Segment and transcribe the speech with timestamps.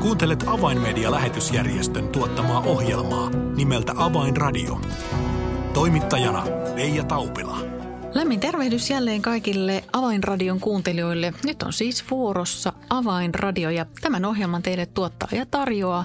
[0.00, 4.80] Kuuntelet Avainmedia-lähetysjärjestön tuottamaa ohjelmaa nimeltä Avainradio.
[5.74, 6.44] Toimittajana
[6.74, 7.58] Leija Taupila.
[8.14, 11.34] Lämmin tervehdys jälleen kaikille Avainradion kuuntelijoille.
[11.44, 16.04] Nyt on siis vuorossa Avainradio ja tämän ohjelman teille tuottaa ja tarjoaa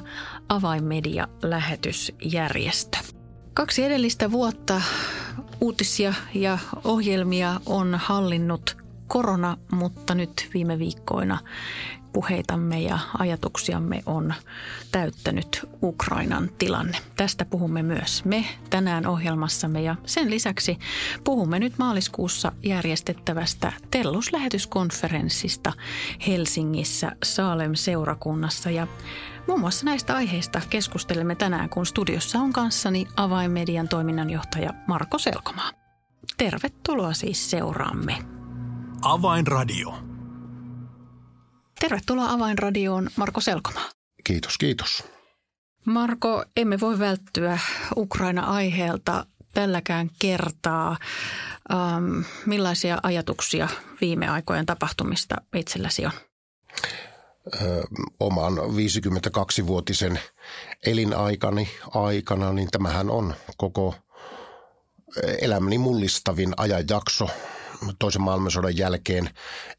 [0.50, 2.98] Avainmedia-lähetysjärjestö.
[3.54, 4.82] Kaksi edellistä vuotta
[5.62, 11.40] uutisia ja ohjelmia on hallinnut korona, mutta nyt viime viikkoina
[12.14, 14.34] puheitamme ja ajatuksiamme on
[14.92, 16.98] täyttänyt Ukrainan tilanne.
[17.16, 20.80] Tästä puhumme myös me tänään ohjelmassamme ja sen lisäksi
[21.24, 25.74] puhumme nyt maaliskuussa järjestettävästä Tellus-lähetyskonferenssista
[26.28, 28.88] Helsingissä Saalem-seurakunnassa ja
[29.48, 35.72] Muun muassa näistä aiheista keskustelemme tänään, kun studiossa on kanssani Avainmedian toiminnanjohtaja Marko Selkomaa.
[36.38, 38.18] Tervetuloa siis seuraamme.
[39.02, 40.13] Avainradio.
[41.84, 43.90] Tervetuloa Avainradioon Marko Selkomaa.
[44.24, 45.04] Kiitos, kiitos.
[45.86, 47.60] Marko, emme voi välttyä
[47.96, 50.98] Ukraina-aiheelta tälläkään kertaa.
[51.72, 53.68] Ähm, millaisia ajatuksia
[54.02, 56.12] viime aikojen tapahtumista itselläsi on?
[57.62, 57.84] Ö,
[58.20, 60.20] oman 52-vuotisen
[60.86, 63.96] elinaikani aikana, niin tämähän on koko
[65.42, 67.30] elämäni mullistavin ajanjakso–
[68.00, 69.30] toisen maailmansodan jälkeen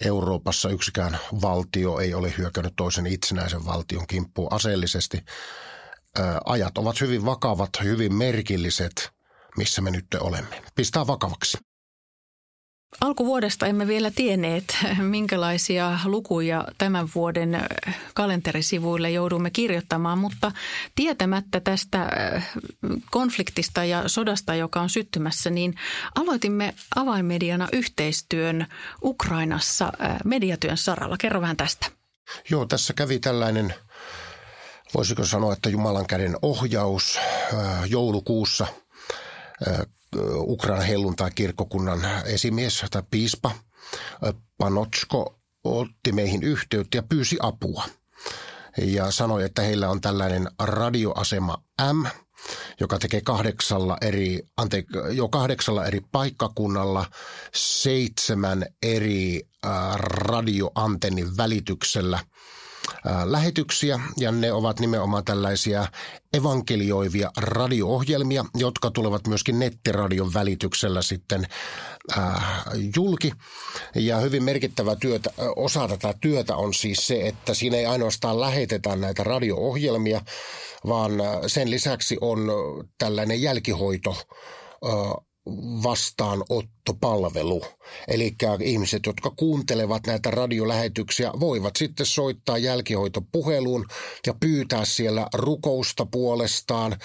[0.04, 5.24] Euroopassa yksikään valtio ei ole hyökännyt toisen itsenäisen valtion kimppuun aseellisesti.
[6.44, 9.10] Ajat ovat hyvin vakavat, hyvin merkilliset,
[9.56, 10.62] missä me nyt olemme.
[10.74, 11.58] Pistää vakavaksi.
[13.00, 14.64] Alkuvuodesta emme vielä tienneet,
[14.98, 17.66] minkälaisia lukuja tämän vuoden
[18.14, 20.52] kalenterisivuille joudumme kirjoittamaan, mutta
[20.94, 22.10] tietämättä tästä
[23.10, 25.74] konfliktista ja sodasta, joka on syttymässä, niin
[26.14, 28.66] aloitimme avainmediana yhteistyön
[29.04, 29.92] Ukrainassa
[30.24, 31.16] mediatyön saralla.
[31.16, 31.86] Kerro vähän tästä.
[32.50, 33.74] Joo, tässä kävi tällainen,
[34.94, 37.18] voisiko sanoa, että Jumalan käden ohjaus
[37.86, 38.66] joulukuussa–
[40.34, 43.50] Ukrainan helluntai-kirkkokunnan esimies tai piispa
[44.58, 47.84] Panotsko otti meihin yhteyttä ja pyysi apua.
[48.76, 52.06] Ja sanoi, että heillä on tällainen radioasema M,
[52.80, 57.06] joka tekee kahdeksalla eri, ante, jo kahdeksalla eri paikkakunnalla
[57.54, 59.48] seitsemän eri
[59.96, 62.18] radioantennin välityksellä–
[63.24, 65.86] lähetyksiä ja ne ovat nimenomaan tällaisia
[66.32, 71.46] evankelioivia radio-ohjelmia, jotka tulevat myöskin nettiradion välityksellä sitten
[72.18, 72.64] äh,
[72.96, 73.32] julki.
[73.94, 78.96] Ja hyvin merkittävä työtä, osa tätä työtä on siis se, että siinä ei ainoastaan lähetetä
[78.96, 80.20] näitä radio-ohjelmia,
[80.86, 81.12] vaan
[81.46, 82.38] sen lisäksi on
[82.98, 84.16] tällainen jälkihoito
[85.82, 87.62] vastaanottopalvelu.
[88.08, 93.86] Eli ihmiset, jotka kuuntelevat näitä radiolähetyksiä, voivat sitten soittaa jälkihoitopuheluun
[94.26, 96.96] ja pyytää siellä rukousta puolestaan,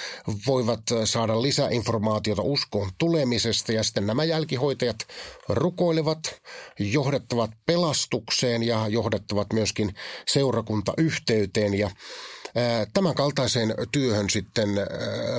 [0.47, 4.97] voivat saada lisäinformaatiota uskoon tulemisesta ja sitten nämä jälkihoitajat
[5.49, 6.41] rukoilevat,
[6.79, 9.93] johdettavat pelastukseen ja johdettavat myöskin
[10.27, 11.91] seurakuntayhteyteen ja
[12.93, 14.69] Tämän kaltaiseen työhön sitten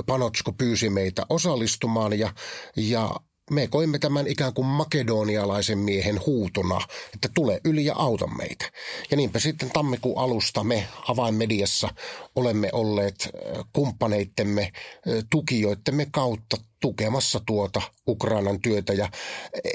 [0.06, 2.34] Panotsko pyysi meitä osallistumaan ja,
[2.76, 3.10] ja
[3.50, 6.80] me koimme tämän ikään kuin makedonialaisen miehen huutuna,
[7.14, 8.70] että tule yli ja auta meitä.
[9.10, 11.88] Ja niinpä sitten tammikuun alusta me avainmediassa
[12.34, 13.30] olemme olleet
[13.72, 14.72] kumppaneittemme,
[15.30, 19.08] tukijoittemme kautta tukemassa tuota Ukrainan työtä ja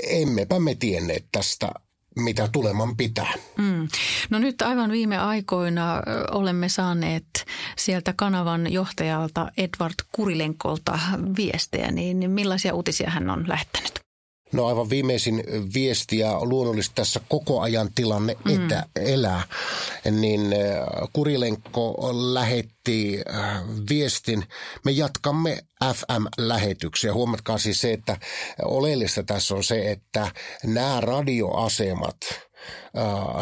[0.07, 1.72] emmepä me tienneet tästä
[2.15, 3.33] mitä tuleman pitää.
[3.57, 3.87] Mm.
[4.29, 7.45] No nyt aivan viime aikoina olemme saaneet
[7.77, 10.99] sieltä kanavan johtajalta Edward Kurilenkolta
[11.37, 14.04] viestejä, niin millaisia uutisia hän on lähettänyt?
[14.53, 18.56] No aivan viimeisin viesti ja luonnollisesti tässä koko ajan tilanne mm.
[18.56, 19.44] että elää,
[20.11, 21.95] niin äh, Kurilenko
[22.33, 24.45] lähetti äh, viestin.
[24.85, 25.57] Me jatkamme
[25.94, 27.13] FM-lähetyksiä.
[27.13, 28.17] Huomatkaa siis se, että
[28.61, 30.31] oleellista tässä on se, että
[30.63, 32.17] nämä radioasemat–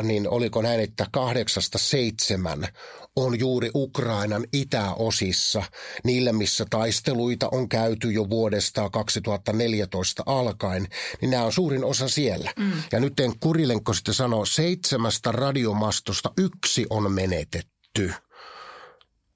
[0.04, 2.68] niin oliko näin, että kahdeksasta seitsemän
[3.16, 5.64] on juuri Ukrainan itäosissa,
[6.04, 10.88] niillä missä taisteluita on käyty jo vuodesta 2014 alkaen,
[11.22, 12.52] niin nämä on suurin osa siellä.
[12.60, 12.72] Mm.
[12.92, 18.14] Ja nyt Kurilenko sitten sanoo, seitsemästä radiomastosta yksi on menetetty.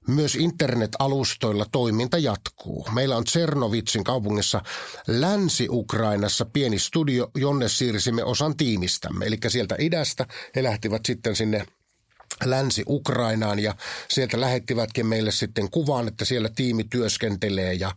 [0.08, 2.86] Myös internet-alustoilla toiminta jatkuu.
[2.92, 4.62] Meillä on Tsernovitsin kaupungissa
[5.06, 9.26] Länsi-Ukrainassa pieni studio, jonne siirsimme osan tiimistämme.
[9.26, 10.26] Eli sieltä idästä
[10.56, 11.66] he lähtivät sitten sinne
[12.44, 13.74] Länsi-Ukrainaan ja
[14.08, 17.92] sieltä lähettivätkin meille sitten kuvan, että siellä tiimi työskentelee ja,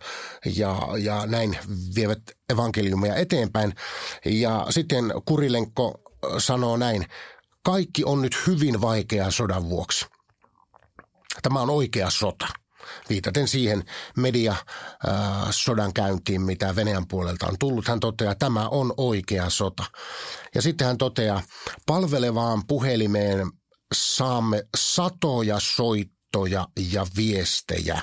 [0.56, 1.58] ja, ja näin
[1.96, 3.74] vievät evankeliumia eteenpäin.
[4.26, 6.02] Ja sitten Kurilenko
[6.38, 7.06] sanoo näin,
[7.64, 10.06] kaikki on nyt hyvin vaikeaa sodan vuoksi.
[11.42, 12.48] Tämä on oikea sota.
[13.10, 13.84] Viitaten siihen
[14.18, 14.56] media
[15.52, 17.88] sodan käyntiin, mitä Venäjän puolelta on tullut.
[17.88, 19.84] Hän toteaa, että tämä on oikea sota.
[20.56, 21.42] Ja sitten hän toteaa,
[21.86, 23.52] palvelevaan puhelimeen
[23.94, 28.02] saamme satoja soittoja ja viestejä.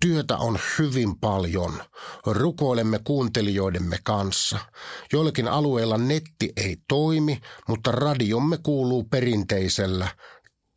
[0.00, 1.82] Työtä on hyvin paljon.
[2.26, 4.58] Rukoilemme kuuntelijoidemme kanssa.
[5.12, 10.08] Joillakin alueilla netti ei toimi, mutta radiomme kuuluu perinteisellä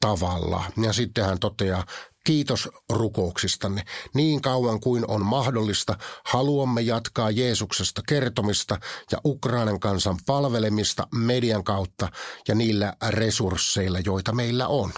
[0.04, 0.64] tavalla.
[0.84, 1.86] Ja sitten hän toteaa,
[2.26, 3.84] kiitos rukouksistanne.
[4.14, 8.80] Niin kauan kuin on mahdollista, haluamme jatkaa Jeesuksesta kertomista
[9.12, 12.10] ja Ukrainan kansan palvelemista median kautta
[12.48, 14.92] ja niillä resursseilla, joita meillä on.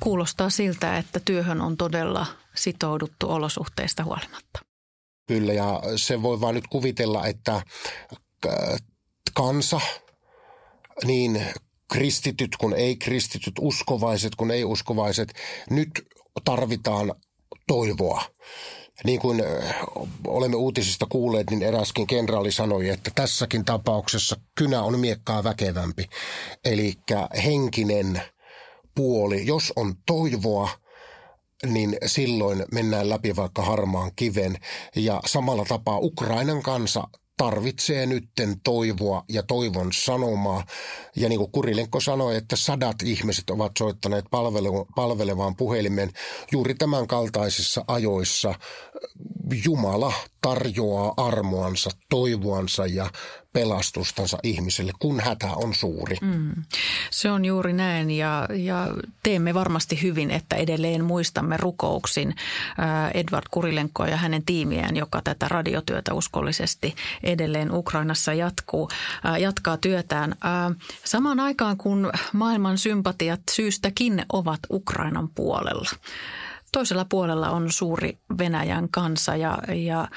[0.00, 4.58] Kuulostaa siltä, että työhön on todella sitouduttu olosuhteista huolimatta.
[5.28, 7.62] Kyllä, ja se voi vaan nyt kuvitella, että äh,
[9.34, 9.80] kansa,
[11.04, 11.46] niin
[11.92, 15.34] kristityt kuin ei-kristityt, uskovaiset kuin ei-uskovaiset,
[15.70, 15.90] nyt
[16.44, 17.14] tarvitaan
[17.66, 18.22] toivoa.
[19.04, 19.42] Niin kuin
[20.26, 26.04] olemme uutisista kuulleet, niin eräskin kenraali sanoi, että tässäkin tapauksessa kynä on miekkaa väkevämpi.
[26.64, 26.94] Eli
[27.44, 28.22] henkinen
[28.94, 30.68] puoli, jos on toivoa,
[31.66, 34.56] niin silloin mennään läpi vaikka harmaan kiven.
[34.96, 40.64] Ja samalla tapaa Ukrainan kansa tarvitsee nytten toivoa ja toivon sanomaa.
[41.16, 46.10] Ja niin kuin Kurilenko sanoi, että sadat ihmiset ovat soittaneet palvelu, palvelevaan puhelimen
[46.52, 48.54] juuri tämän kaltaisissa ajoissa.
[49.64, 53.10] Jumala tarjoaa armoansa, toivoansa ja
[53.54, 56.16] pelastustansa ihmiselle, kun hätä on suuri.
[56.20, 56.52] Mm.
[57.10, 58.88] Se on juuri näin ja, ja
[59.22, 65.48] teemme varmasti hyvin, että edelleen muistamme rukouksin äh, Edward Kurilenkoa ja hänen tiimiään, joka tätä
[65.48, 68.90] radiotyötä uskollisesti edelleen Ukrainassa jatkuu,
[69.26, 70.30] äh, jatkaa työtään.
[70.32, 75.90] Äh, samaan aikaan kun maailman sympatiat syystäkin ovat Ukrainan puolella.
[76.72, 80.08] Toisella puolella on suuri Venäjän kansa ja, ja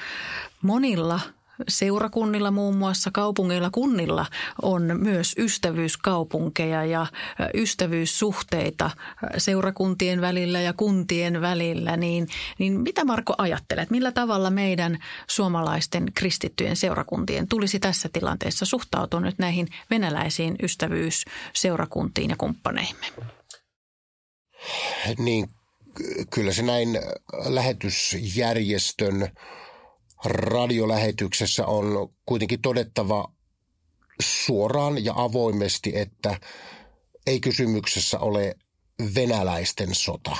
[0.62, 1.20] monilla–
[1.68, 4.26] seurakunnilla muun muassa, kaupungeilla, kunnilla
[4.62, 7.06] on myös ystävyyskaupunkeja ja
[7.54, 8.90] ystävyyssuhteita
[9.38, 11.96] seurakuntien välillä ja kuntien välillä.
[11.96, 12.28] Niin,
[12.58, 19.38] niin mitä Marko ajattelet, millä tavalla meidän suomalaisten kristittyjen seurakuntien tulisi tässä tilanteessa suhtautua nyt
[19.38, 23.06] näihin venäläisiin ystävyysseurakuntiin ja kumppaneimme?
[25.18, 25.48] Niin,
[26.30, 26.88] kyllä se näin
[27.48, 29.28] lähetysjärjestön
[30.24, 33.32] radiolähetyksessä on kuitenkin todettava
[34.22, 36.40] suoraan ja avoimesti, että
[37.26, 38.54] ei kysymyksessä ole
[39.14, 40.36] venäläisten sota,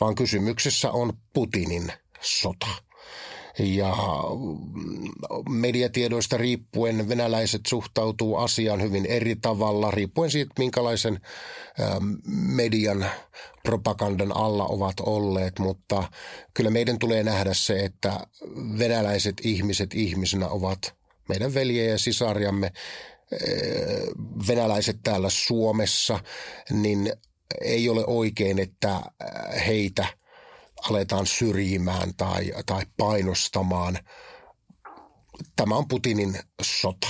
[0.00, 2.83] vaan kysymyksessä on Putinin sota.
[3.58, 3.96] Ja
[5.48, 11.20] mediatiedoista riippuen venäläiset suhtautuu asiaan hyvin eri tavalla, riippuen siitä, minkälaisen
[12.28, 13.06] median
[13.62, 16.08] propagandan alla ovat olleet, mutta
[16.54, 18.26] kyllä meidän tulee nähdä se, että
[18.78, 20.94] venäläiset ihmiset ihmisenä ovat
[21.28, 22.72] meidän veljejä ja sisarjamme,
[24.48, 26.20] venäläiset täällä Suomessa,
[26.70, 27.12] niin
[27.60, 29.00] ei ole oikein, että
[29.66, 30.06] heitä–
[30.90, 33.98] aletaan syrjimään tai, tai painostamaan.
[35.56, 37.08] Tämä on Putinin sota.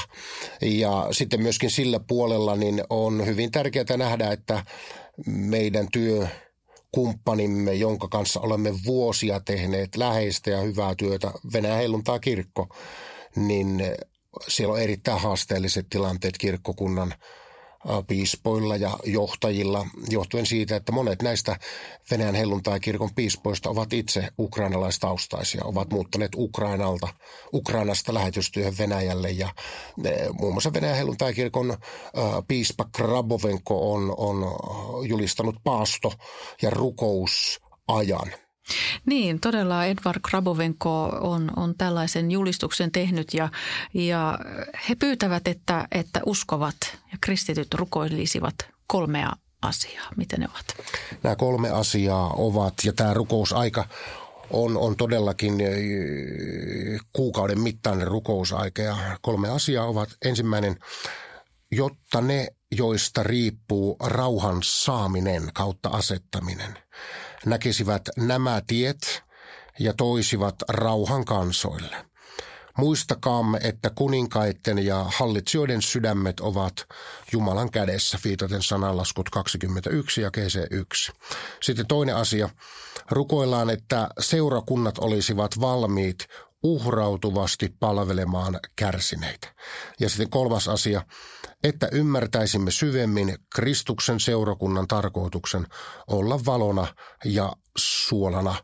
[0.62, 4.64] Ja sitten myöskin sillä puolella niin on hyvin tärkeää nähdä, että
[5.26, 6.28] meidän työ
[6.92, 12.68] kumppanimme, jonka kanssa olemme vuosia tehneet läheistä ja hyvää työtä, Venäjä heiluntaa kirkko,
[13.36, 13.82] niin
[14.48, 17.14] siellä on erittäin haasteelliset tilanteet kirkkokunnan
[18.06, 21.56] piispoilla ja johtajilla, johtuen siitä, että monet näistä
[22.10, 27.08] Venäjän helluntai-kirkon piispoista ovat itse ukrainalaistaustaisia, ovat muuttaneet Ukrainalta,
[27.52, 29.48] Ukrainasta lähetystyöhön Venäjälle ja
[30.32, 31.76] muun muassa Venäjän helluntai-kirkon
[32.48, 34.46] piispa Krabovenko on, on
[35.08, 36.12] julistanut paasto-
[36.62, 38.32] ja rukousajan–
[39.06, 43.48] niin, todella Edvard Krabovenko on, on tällaisen julistuksen tehnyt ja,
[43.94, 44.38] ja
[44.88, 46.76] he pyytävät, että, että uskovat
[47.12, 48.54] ja kristityt rukoilisivat
[48.86, 50.08] kolmea asiaa.
[50.16, 50.88] Miten ne ovat?
[51.22, 53.88] Nämä kolme asiaa ovat, ja tämä rukousaika
[54.50, 55.66] on, on todellakin e,
[57.12, 58.82] kuukauden mittainen rukousaika.
[58.82, 60.76] Ja kolme asiaa ovat ensimmäinen,
[61.70, 66.78] jotta ne, joista riippuu rauhan saaminen kautta asettaminen–
[67.46, 69.22] näkisivät nämä tiet
[69.78, 71.96] ja toisivat rauhan kansoille.
[72.78, 76.86] Muistakaamme, että kuninkaiden ja hallitsijoiden sydämet ovat
[77.32, 81.12] Jumalan kädessä, viitaten sananlaskut 21 ja GC 1.
[81.62, 82.48] Sitten toinen asia,
[83.10, 86.26] rukoillaan, että seurakunnat olisivat valmiit
[86.64, 89.48] uhrautuvasti palvelemaan kärsineitä.
[90.00, 91.02] Ja sitten kolmas asia,
[91.64, 95.66] että ymmärtäisimme syvemmin Kristuksen seurakunnan tarkoituksen
[96.06, 96.86] olla valona
[97.24, 98.54] ja suolana.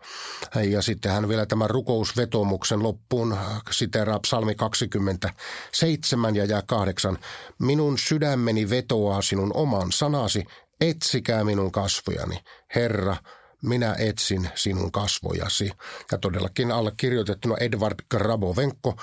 [0.71, 3.37] Ja sitten hän vielä tämän rukousvetomuksen loppuun
[3.71, 7.19] siteraa psalmi 27 ja jää 8.
[7.59, 10.45] Minun sydämeni vetoaa sinun oman sanasi,
[10.81, 12.39] etsikää minun kasvojani.
[12.75, 13.17] Herra,
[13.63, 15.71] minä etsin sinun kasvojasi.
[16.13, 18.97] Ja todellakin allekirjoitettuna Edvard Grabovenko,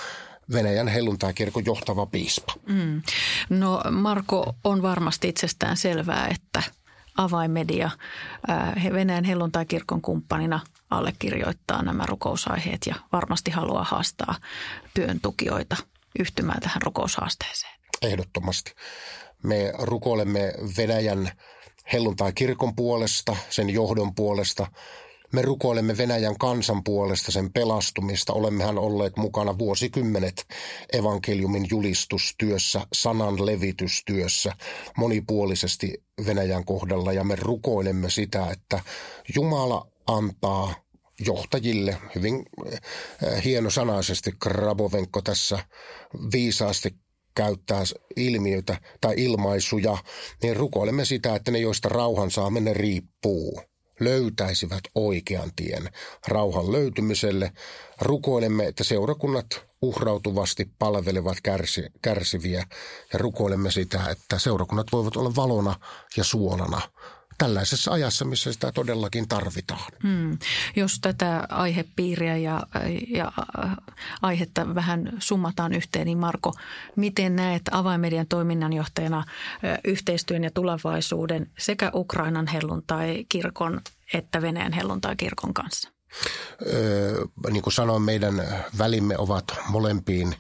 [0.54, 2.54] Venäjän helluntaikirkon johtava piispa.
[2.66, 3.02] Mm.
[3.50, 6.64] No Marko, on varmasti itsestään selvää, että
[7.18, 7.90] avainmedia
[8.94, 10.60] Venäjän helluntaikirkon kumppanina
[10.90, 14.36] allekirjoittaa nämä rukousaiheet ja varmasti haluaa haastaa
[14.94, 15.78] työn tukijoita
[16.20, 17.74] yhtymään tähän rukoushaasteeseen.
[18.02, 18.74] Ehdottomasti.
[19.44, 21.32] Me rukoilemme Venäjän
[21.94, 24.68] helluntai-kirkon puolesta, sen johdon puolesta.
[25.34, 28.34] Me rukoilemme Venäjän kansan puolesta sen pelastumista.
[28.34, 30.46] Olemmehan olleet mukana vuosikymmenet
[30.94, 34.54] evankeliumin julistustyössä, sanan levitystyössä
[34.98, 37.14] monipuolisesti Venäjän kohdalla.
[37.14, 38.80] Ja me rukoilemme sitä, että
[39.36, 40.74] Jumala antaa
[41.26, 42.80] johtajille hyvin eh,
[43.44, 45.60] hienosanaisesti Krabovenko tässä
[46.34, 46.96] viisaasti
[47.38, 47.84] käyttää
[48.16, 49.98] ilmiötä tai ilmaisuja,
[50.44, 53.62] niin rukoilemme sitä, että ne, joista rauhan saaminen riippuu,
[54.00, 55.90] löytäisivät oikean tien
[56.28, 57.52] rauhan löytymiselle.
[58.02, 62.66] Rukoilemme, että seurakunnat uhrautuvasti palvelevat kärsi, kärsiviä
[63.14, 65.76] ja rukoilemme sitä, että seurakunnat voivat olla valona
[66.18, 66.82] ja suolana
[67.38, 69.92] tällaisessa ajassa, missä sitä todellakin tarvitaan.
[70.04, 70.38] Hmm.
[70.76, 72.64] Jos tätä aihepiiriä ja,
[73.08, 73.32] ja
[73.64, 73.72] äh,
[74.22, 76.54] aihetta vähän summataan yhteen, niin Marko,
[76.96, 83.82] miten näet avaimedian toiminnanjohtajana äh, yhteistyön ja tulevaisuuden sekä Ukrainan helluntai kirkon
[84.14, 85.90] että Venäjän helluntai kirkon kanssa?
[86.68, 90.36] Öö, niin kuin sanoin, meidän välimme ovat molempiin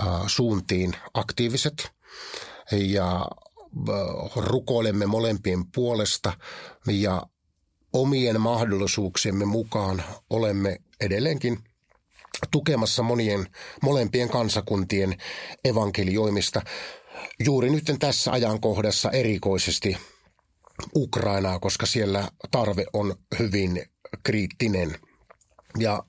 [0.00, 1.92] äh, suuntiin aktiiviset
[2.72, 3.26] ja
[4.36, 6.32] rukoilemme molempien puolesta
[6.86, 7.22] ja
[7.92, 11.58] omien mahdollisuuksiemme mukaan olemme edelleenkin
[12.50, 13.46] tukemassa monien
[13.82, 15.16] molempien kansakuntien
[15.64, 16.62] evankelioimista.
[17.44, 19.96] Juuri nyt tässä ajankohdassa erikoisesti
[20.96, 23.86] Ukrainaa, koska siellä tarve on hyvin
[24.22, 24.98] kriittinen.
[25.78, 26.02] Ja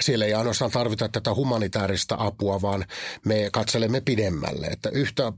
[0.00, 2.84] siellä ei ainoastaan tarvita tätä humanitaarista apua, vaan
[3.24, 5.32] me katselemme pidemmälle, että yhtä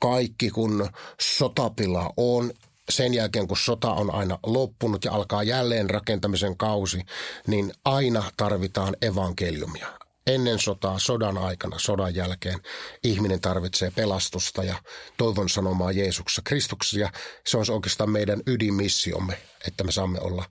[0.00, 0.88] kaikki, kun
[1.20, 2.52] sotapila on
[2.88, 7.02] sen jälkeen, kun sota on aina loppunut ja alkaa jälleen rakentamisen kausi,
[7.46, 9.86] niin aina tarvitaan evankeliumia.
[10.26, 12.60] Ennen sotaa, sodan aikana, sodan jälkeen
[13.02, 14.74] ihminen tarvitsee pelastusta ja
[15.16, 17.10] toivon sanomaa Jeesuksessa Kristuksessa.
[17.46, 20.44] Se on oikeastaan meidän ydinmissiomme, että me saamme olla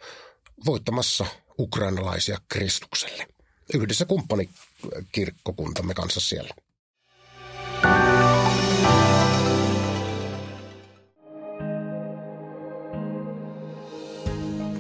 [0.66, 1.26] voittamassa
[1.60, 3.28] ukrainalaisia Kristukselle.
[3.74, 6.54] Yhdessä kumppanikirkkokuntamme kanssa siellä.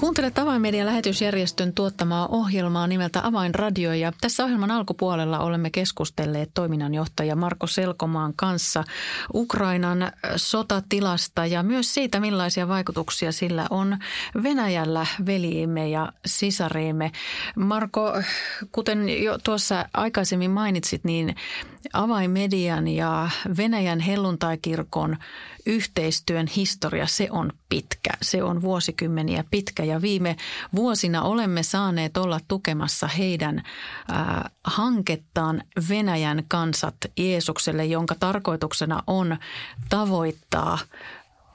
[0.00, 7.66] Kuuntelet Avainmedian lähetysjärjestön tuottamaa ohjelmaa nimeltä Avainradio ja tässä ohjelman alkupuolella olemme keskustelleet toiminnanjohtaja Marko
[7.66, 8.84] Selkomaan kanssa
[9.34, 13.98] Ukrainan sotatilasta ja myös siitä, millaisia vaikutuksia sillä on
[14.42, 17.12] Venäjällä veljiimme ja sisariimme.
[17.56, 18.12] Marko,
[18.72, 21.36] kuten jo tuossa aikaisemmin mainitsit, niin
[21.92, 25.16] avainmedian ja Venäjän helluntaikirkon
[25.68, 28.10] yhteistyön historia, se on pitkä.
[28.22, 30.36] Se on vuosikymmeniä pitkä ja viime
[30.74, 39.36] vuosina olemme saaneet olla tukemassa heidän äh, hankettaan Venäjän kansat Jeesukselle, jonka tarkoituksena on
[39.88, 40.78] tavoittaa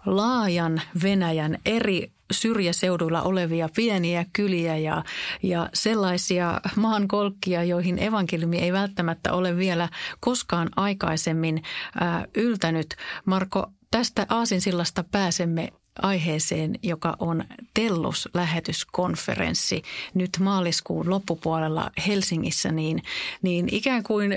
[0.05, 5.03] laajan Venäjän eri syrjäseuduilla olevia pieniä kyliä ja,
[5.43, 9.89] ja sellaisia maankolkkia, joihin evankeliumi ei välttämättä ole vielä
[10.20, 11.63] koskaan aikaisemmin
[12.00, 12.96] ää, yltänyt.
[13.25, 15.70] Marko, tästä Aasinsillasta pääsemme
[16.02, 19.82] aiheeseen, joka on Tellus-lähetyskonferenssi
[20.14, 23.04] nyt maaliskuun loppupuolella Helsingissä, niin,
[23.42, 24.32] niin ikään kuin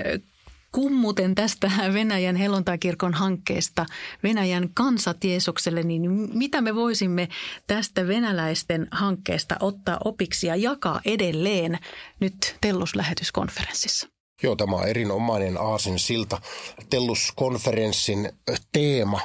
[0.71, 3.85] kummuten tästä Venäjän helluntaikirkon hankkeesta
[4.23, 7.29] Venäjän kansat Jeesukselle, niin mitä me voisimme
[7.67, 11.79] tästä venäläisten hankkeesta ottaa opiksi ja jakaa edelleen
[12.19, 14.16] nyt Tellus-lähetyskonferenssissa?
[14.43, 16.41] Joo, tämä on erinomainen aasin silta.
[16.89, 18.29] Tellus-konferenssin
[18.71, 19.19] teema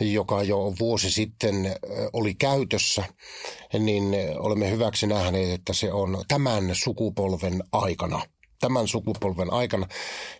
[0.00, 1.76] joka jo vuosi sitten
[2.12, 3.04] oli käytössä,
[3.78, 4.04] niin
[4.38, 8.22] olemme hyväksi nähneet, että se on tämän sukupolven aikana–
[8.60, 9.86] tämän sukupolven aikana.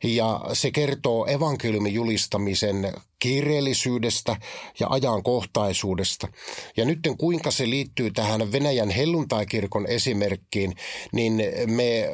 [0.04, 4.36] Ja se kertoo evankeliumin julistamisen kiireellisyydestä
[4.80, 6.28] ja ajankohtaisuudesta.
[6.76, 10.74] Ja nyt kuinka se liittyy tähän Venäjän helluntaikirkon esimerkkiin,
[11.12, 12.10] niin me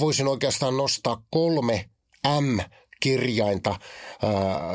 [0.00, 1.84] voisin oikeastaan nostaa kolme
[2.40, 2.58] M
[3.00, 3.78] kirjainta,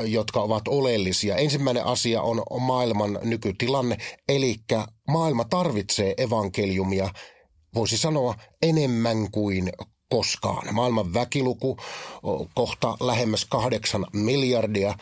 [0.06, 1.36] jotka ovat oleellisia.
[1.36, 3.98] Ensimmäinen asia on maailman nykytilanne,
[4.30, 4.56] eli
[5.08, 7.10] maailma tarvitsee evankeliumia,
[7.76, 9.72] voisi sanoa enemmän kuin
[10.10, 10.76] koskaan.
[10.76, 11.78] Maailman väkiluku
[12.56, 14.94] kohta lähemmäs kahdeksan miljardia,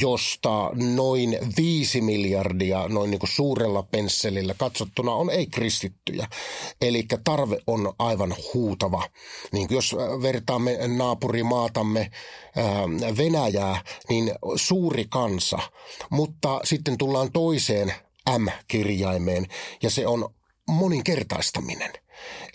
[0.00, 6.28] josta noin viisi miljardia noin niin kuin suurella pensselillä katsottuna on ei-kristittyjä.
[6.80, 9.08] Eli tarve on aivan huutava.
[9.52, 12.10] Niin jos vertaamme naapurimaatamme
[13.16, 15.58] Venäjää, niin suuri kansa,
[16.10, 17.94] mutta sitten tullaan toiseen
[18.38, 19.46] M-kirjaimeen
[19.82, 20.34] ja se on
[20.66, 21.92] moninkertaistaminen–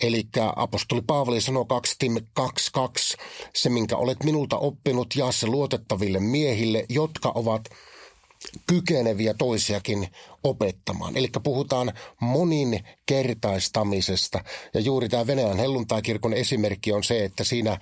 [0.02, 2.46] Eli apostoli Paavali sanoo 2 Tim 2.2,
[3.54, 7.62] se minkä olet minulta oppinut, jaa se luotettaville miehille, jotka ovat
[8.66, 10.08] kykeneviä toisiakin
[10.44, 11.16] opettamaan.
[11.16, 14.44] Eli puhutaan moninkertaistamisesta.
[14.74, 17.78] Ja juuri tämä Venäjän helluntaikirkon esimerkki on se, että siinä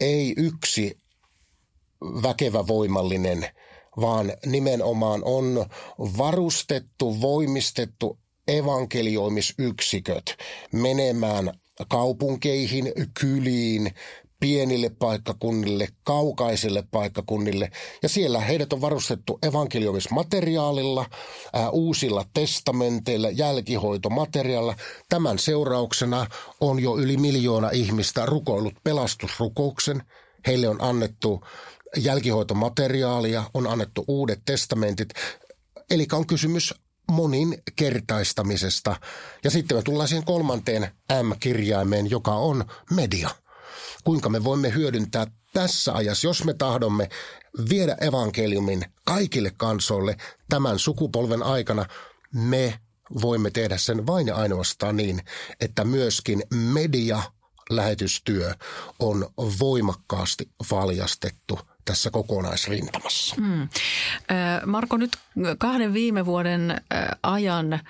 [0.00, 0.98] ei yksi
[2.02, 3.48] väkevä voimallinen,
[4.00, 5.66] vaan nimenomaan on
[6.18, 8.18] varustettu, voimistettu
[8.48, 10.36] evankelioimisyksiköt
[10.72, 11.52] menemään
[11.88, 13.90] kaupunkeihin, kyliin,
[14.40, 17.70] pienille paikkakunnille, kaukaisille paikkakunnille.
[18.02, 21.06] Ja siellä heidät on varustettu evankelioimismateriaalilla,
[21.52, 24.76] ää, uusilla testamenteilla, jälkihoitomateriaalilla.
[25.08, 26.26] Tämän seurauksena
[26.60, 30.02] on jo yli miljoona ihmistä rukoillut pelastusrukouksen.
[30.46, 31.44] Heille on annettu
[31.96, 35.08] jälkihoitomateriaalia, on annettu uudet testamentit.
[35.90, 36.74] Eli on kysymys
[37.10, 38.96] moninkertaistamisesta.
[39.44, 40.92] Ja sitten me tullaan siihen kolmanteen
[41.22, 43.30] M-kirjaimeen, joka on media.
[44.04, 47.08] Kuinka me voimme hyödyntää tässä ajassa, jos me tahdomme
[47.70, 50.16] viedä evankeliumin kaikille kansoille
[50.48, 51.86] tämän sukupolven aikana,
[52.32, 52.80] me
[53.22, 55.20] voimme tehdä sen vain ja ainoastaan niin,
[55.60, 57.22] että myöskin media
[57.70, 58.54] lähetystyö
[58.98, 63.36] on voimakkaasti valjastettu tässä kokonaisrintamassa.
[63.40, 63.68] Mm.
[64.66, 65.10] Marko, nyt
[65.58, 66.80] kahden viime vuoden
[67.22, 67.80] ajan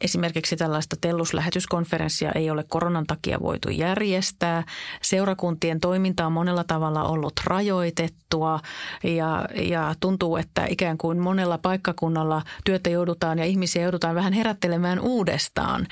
[0.00, 4.64] esimerkiksi tällaista telluslähetyskonferenssia ei ole koronan takia voitu järjestää.
[5.02, 8.60] Seurakuntien toiminta on monella tavalla ollut rajoitettua
[9.02, 15.00] ja, ja tuntuu, että ikään kuin monella paikkakunnalla työtä joudutaan ja ihmisiä joudutaan vähän herättelemään
[15.00, 15.86] uudestaan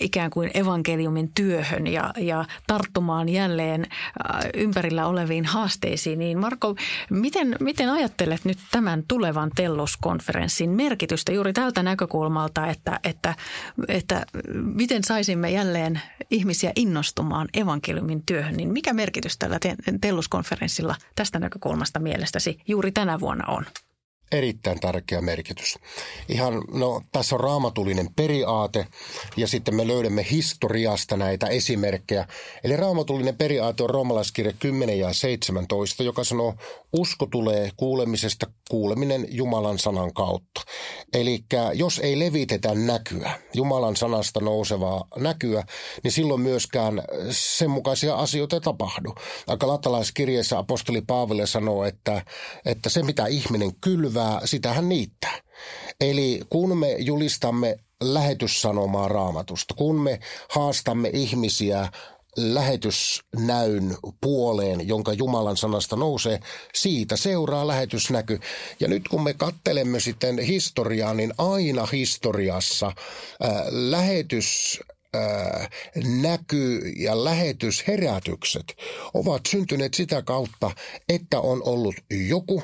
[0.00, 3.86] ikään kuin evankeliumin työhön ja, ja tarttumaan jälleen
[4.54, 6.18] ympärillä oleviin haasteisiin.
[6.18, 13.00] Niin Marko, Marko, miten, miten ajattelet nyt tämän tulevan Tellus-konferenssin merkitystä juuri tältä näkökulmalta, että,
[13.04, 13.34] että,
[13.88, 19.58] että miten saisimme jälleen ihmisiä innostumaan evankeliumin työhön, niin mikä merkitys tällä
[20.00, 23.64] Tellus-konferenssilla tästä näkökulmasta mielestäsi juuri tänä vuonna on?
[24.32, 25.78] Erittäin tärkeä merkitys.
[26.28, 28.86] Ihan, no, tässä on raamatullinen periaate
[29.36, 32.26] ja sitten me löydämme historiasta näitä esimerkkejä.
[32.64, 36.54] Eli raamatullinen periaate on roomalaiskirja 10 ja 17, joka sanoo,
[36.92, 40.60] usko tulee kuulemisesta, kuuleminen Jumalan sanan kautta.
[41.12, 45.64] Eli jos ei levitetä näkyä, Jumalan sanasta nousevaa näkyä,
[46.04, 49.14] niin silloin myöskään sen mukaisia asioita ei tapahdu.
[49.58, 52.22] Galatalaiskirjeessä apostoli Paaville sanoo, että,
[52.66, 55.40] että se mitä ihminen kylvää, sitä hän niittää.
[56.00, 61.88] Eli kun me julistamme lähetyssanomaa raamatusta, kun me haastamme ihmisiä
[62.36, 66.40] lähetysnäyn puoleen, jonka Jumalan sanasta nousee,
[66.74, 68.40] siitä seuraa lähetysnäky.
[68.80, 72.86] Ja nyt kun me kattelemme sitten historiaa, niin aina historiassa
[73.42, 74.80] ää, lähetys
[76.20, 78.74] näky ja lähetysherätykset
[79.14, 80.70] ovat syntyneet sitä kautta,
[81.08, 81.94] että on ollut
[82.28, 82.62] joku,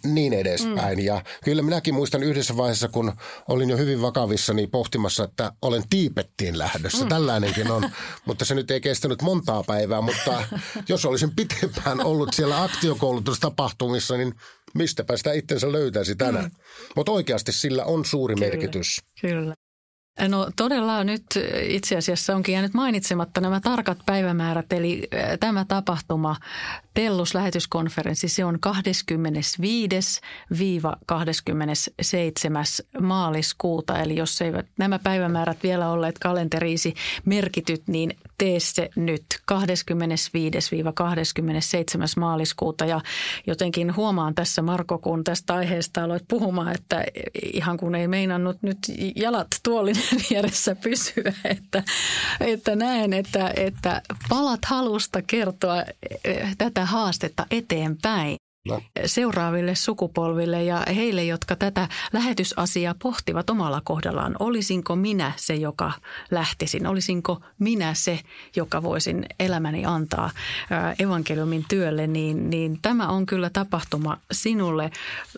[0.05, 0.99] niin edespäin.
[0.99, 1.05] Mm.
[1.05, 3.12] Ja kyllä minäkin muistan yhdessä vaiheessa, kun
[3.49, 7.05] olin jo hyvin vakavissani pohtimassa, että olen Tiipettiin lähdössä.
[7.05, 7.09] Mm.
[7.09, 7.90] Tällainenkin on,
[8.27, 10.44] mutta se nyt ei kestänyt montaa päivää, mutta
[10.88, 14.35] jos olisin pitempään ollut siellä aktiokoulutustapahtumissa, niin
[14.75, 16.44] mistäpä sitä itsensä löytäisi tänään.
[16.44, 16.51] Mm.
[16.97, 19.01] Mutta oikeasti sillä on suuri kyllä, merkitys.
[19.21, 19.55] Kyllä.
[20.28, 21.24] No todella nyt
[21.62, 25.09] itse asiassa onkin jäänyt mainitsematta nämä tarkat päivämäärät, eli
[25.40, 26.37] tämä tapahtuma,
[26.94, 28.70] Tellus-lähetyskonferenssi, se on 25-27.
[33.00, 39.55] maaliskuuta, eli jos eivät nämä päivämäärät vielä olleet kalenteriisi merkityt, niin tee se nyt 25-27.
[42.16, 42.85] maaliskuuta.
[42.85, 43.01] Ja
[43.46, 47.05] jotenkin huomaan tässä Marko, kun tästä aiheesta aloit puhumaan, että
[47.53, 48.79] ihan kun ei meinannut nyt
[49.16, 51.83] jalat tuolinen vieressä pysyä, että,
[52.40, 55.85] että näen, että, että palat halusta kertoa
[56.24, 58.37] eh, tätä haastetta eteenpäin
[59.07, 64.37] seuraaville sukupolville ja heille, jotka tätä lähetysasiaa pohtivat omalla kohdallaan.
[64.38, 65.92] Olisinko minä se, joka
[66.31, 66.87] lähtisin?
[66.87, 68.21] Olisinko minä se,
[68.57, 70.31] joka voisin elämäni antaa
[70.99, 72.07] evankeliumin työlle?
[72.07, 74.90] Niin, niin tämä on kyllä tapahtuma sinulle.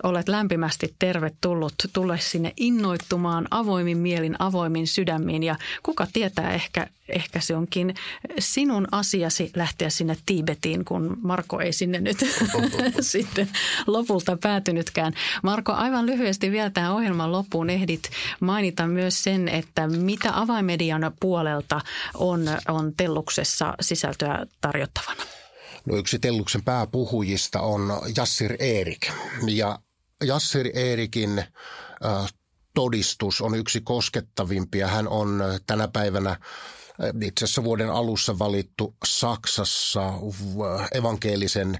[0.02, 1.74] Olet lämpimästi tervetullut.
[1.92, 7.94] Tule sinne innoittumaan avoimin mielin, avoimin sydämiin ja kuka tietää ehkä ehkä se onkin
[8.38, 12.16] sinun asiasi lähteä sinne Tiibetiin, kun Marko ei sinne nyt
[13.10, 13.48] sitten
[13.86, 15.12] lopulta päätynytkään.
[15.42, 21.80] Marko, aivan lyhyesti vielä tähän ohjelman loppuun ehdit mainita myös sen, että mitä avaimedian puolelta
[22.14, 25.22] on, on Telluksessa sisältöä tarjottavana.
[25.86, 29.10] No yksi Telluksen pääpuhujista on Jassir Eerik.
[29.46, 29.78] Ja
[30.24, 32.32] Jassir Eerikin äh,
[32.74, 34.88] todistus on yksi koskettavimpia.
[34.88, 36.36] Hän on tänä päivänä
[37.22, 40.12] itse asiassa vuoden alussa valittu Saksassa
[40.94, 41.78] evankelisen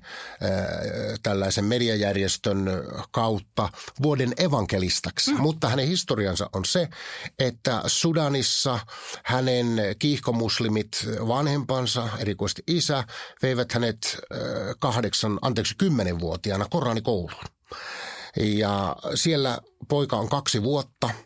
[1.23, 2.71] tällaisen mediajärjestön
[3.11, 3.69] kautta
[4.03, 5.33] vuoden evankelistaksi.
[5.33, 5.41] Mm.
[5.41, 6.89] Mutta hänen historiansa on se,
[7.39, 8.81] että Sudanissa
[9.25, 9.67] hänen
[9.99, 13.05] kiihkomuslimit vanhempansa, erikoisesti isä,
[13.43, 14.19] veivät hänet
[14.79, 17.45] kahdeksan, anteeksi kymmenenvuotiaana Koranikouluun.
[18.37, 21.11] Ja siellä poika on kaksi vuotta–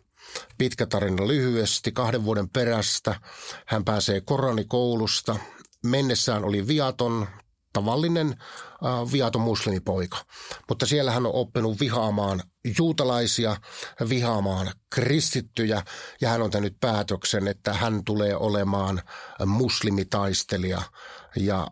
[0.59, 1.93] Pitkä tarina lyhyesti.
[1.93, 3.21] Kahden vuoden perästä
[3.67, 5.37] hän pääsee koranikoulusta.
[5.87, 7.27] Mennessään oli viaton,
[7.73, 10.19] tavallinen äh, viaton muslimipoika.
[10.69, 12.43] Mutta siellä hän on oppinut vihaamaan
[12.79, 13.57] juutalaisia,
[14.09, 15.83] vihaamaan kristittyjä
[16.21, 19.03] ja hän on tehnyt päätöksen, että hän tulee olemaan
[19.47, 20.83] muslimitaistelija
[21.37, 21.67] ja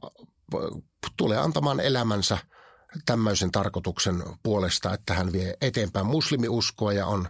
[1.16, 2.38] tulee antamaan elämänsä
[3.07, 7.29] tämmöisen tarkoituksen puolesta, että hän vie eteenpäin muslimiuskoa ja on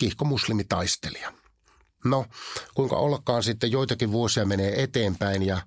[0.00, 1.32] kihkomuslimitaistelija.
[2.04, 2.26] No,
[2.74, 5.60] kuinka ollakaan sitten joitakin vuosia menee eteenpäin ja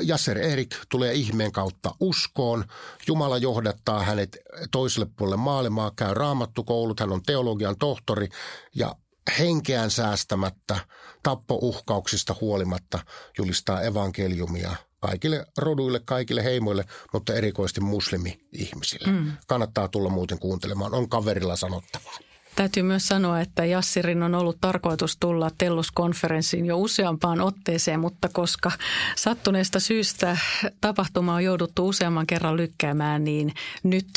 [0.00, 2.64] Jasser Erik tulee ihmeen kautta uskoon.
[3.06, 4.38] Jumala johdattaa hänet
[4.70, 8.28] toiselle puolelle maailmaa, käy raamattukoulut, hän on teologian tohtori
[8.74, 8.94] ja
[9.38, 10.78] henkeään säästämättä,
[11.22, 12.98] tappouhkauksista huolimatta
[13.38, 19.08] julistaa evankeliumia kaikille roduille, kaikille heimoille, mutta erikoisesti muslimi-ihmisille.
[19.08, 19.32] Mm.
[19.46, 22.18] Kannattaa tulla muuten kuuntelemaan, on kaverilla sanottavaa.
[22.56, 28.72] Täytyy myös sanoa, että Jassirin on ollut tarkoitus tulla Tellus-konferenssiin jo useampaan otteeseen, mutta koska
[29.16, 30.36] sattuneesta syystä
[30.80, 34.08] tapahtuma on jouduttu useamman kerran lykkäämään, niin nyt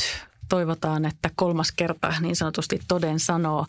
[0.50, 3.66] toivotaan, että kolmas kerta niin sanotusti toden sanoo.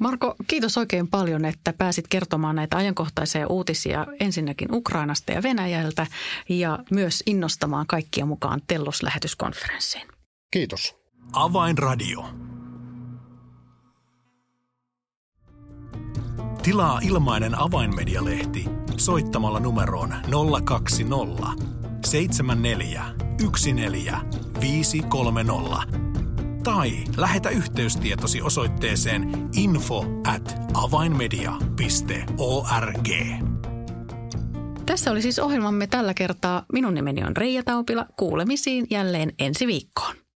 [0.00, 6.06] Marko, kiitos oikein paljon, että pääsit kertomaan näitä ajankohtaisia uutisia ensinnäkin Ukrainasta ja Venäjältä
[6.48, 10.08] ja myös innostamaan kaikkia mukaan Tellus-lähetyskonferenssiin.
[10.52, 10.96] Kiitos.
[11.32, 12.28] Avainradio.
[16.68, 18.64] Tilaa ilmainen avainmedialehti
[18.96, 20.14] soittamalla numeroon
[20.64, 21.64] 020
[22.06, 23.04] 74
[23.74, 24.16] 14
[24.60, 25.62] 530
[26.64, 33.08] tai lähetä yhteystietosi osoitteeseen info at avainmedia.org.
[34.86, 36.64] Tässä oli siis ohjelmamme tällä kertaa.
[36.72, 38.06] Minun nimeni on Reija Taupila.
[38.16, 40.27] Kuulemisiin jälleen ensi viikkoon.